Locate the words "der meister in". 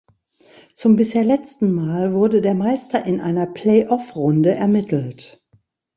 2.41-3.21